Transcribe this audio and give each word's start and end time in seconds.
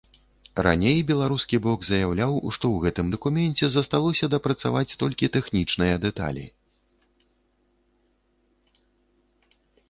Раней 0.67 0.95
беларускі 1.09 1.57
бок 1.65 1.83
заяўляў, 1.89 2.31
што 2.55 2.65
ў 2.71 2.77
гэтым 2.85 3.11
дакуменце 3.15 3.65
засталося 3.73 4.31
дапрацаваць 4.35 4.97
толькі 5.03 5.29
тэхнічныя 5.37 6.01
дэталі. 6.07 6.47